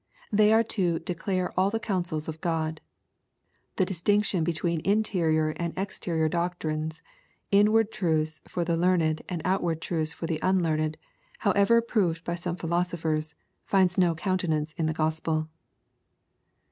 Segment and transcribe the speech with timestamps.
[0.31, 2.81] They are to" declare all the counsel of God."
[3.75, 7.03] The distinction between interior and exterior doctrines,
[7.51, 10.97] inward truths for the learned and outward truths for the unlearned,
[11.41, 15.49] however approved by some philosophers, finds no countenance in the Gospel.